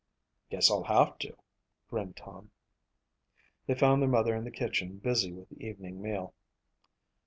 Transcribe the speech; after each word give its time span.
"Guess 0.49 0.71
I'll 0.71 0.85
have 0.85 1.19
to," 1.19 1.37
grinned 1.87 2.17
Tom. 2.17 2.49
They 3.67 3.75
found 3.75 4.01
their 4.01 4.09
mother 4.09 4.35
in 4.35 4.45
the 4.45 4.49
kitchen 4.49 4.97
busy 4.97 5.31
with 5.31 5.49
the 5.49 5.63
evening 5.63 6.01
meal. 6.01 6.33